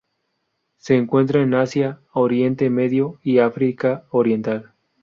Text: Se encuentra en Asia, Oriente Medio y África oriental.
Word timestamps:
Se 0.77 0.95
encuentra 0.95 1.43
en 1.43 1.53
Asia, 1.53 1.99
Oriente 2.11 2.71
Medio 2.71 3.19
y 3.21 3.37
África 3.37 4.05
oriental. 4.09 4.71